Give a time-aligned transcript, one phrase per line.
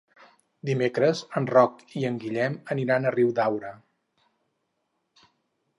[0.69, 3.77] Dimecres en Roc i en Guillem aniran a Riudaura.